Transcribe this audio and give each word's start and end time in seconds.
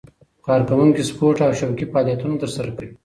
کارکوونکي 0.45 1.03
سپورت 1.09 1.37
او 1.45 1.51
شوقي 1.59 1.85
فعالیتونه 1.93 2.35
ترسره 2.41 2.71
کوي. 2.77 2.91